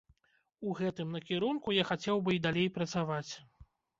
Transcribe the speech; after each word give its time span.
У 0.69 0.71
гэтым 0.79 1.11
накірунку 1.17 1.75
я 1.77 1.83
хацеў 1.91 2.23
бы 2.27 2.31
і 2.37 2.41
далей 2.47 2.73
працаваць. 2.81 3.31